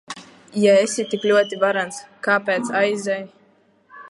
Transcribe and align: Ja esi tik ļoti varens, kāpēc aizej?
Ja 0.61 0.71
esi 0.85 1.05
tik 1.11 1.27
ļoti 1.33 1.61
varens, 1.65 2.01
kāpēc 2.29 2.73
aizej? 2.85 3.23